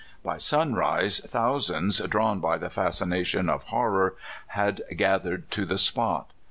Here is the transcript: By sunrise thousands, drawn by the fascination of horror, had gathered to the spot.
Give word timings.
By 0.23 0.39
sunrise 0.39 1.19
thousands, 1.19 1.99
drawn 1.99 2.39
by 2.39 2.57
the 2.57 2.71
fascination 2.71 3.47
of 3.47 3.65
horror, 3.65 4.15
had 4.47 4.81
gathered 4.97 5.51
to 5.51 5.63
the 5.63 5.77
spot. 5.77 6.31